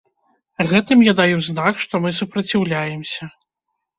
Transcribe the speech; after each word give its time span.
Гэтым 0.71 1.03
я 1.07 1.13
даю 1.19 1.37
знак, 1.49 1.77
што 1.85 2.01
мы 2.05 2.09
супраціўляемся. 2.21 3.29